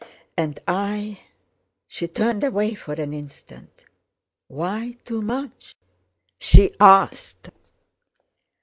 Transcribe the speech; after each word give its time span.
"And 0.35 0.59
I!"—She 0.67 2.07
turned 2.07 2.43
away 2.43 2.73
for 2.73 2.93
an 2.95 3.13
instant. 3.13 3.85
"Why 4.47 4.97
too 5.05 5.21
much?" 5.21 5.75
she 6.39 6.71
asked. 6.79 7.51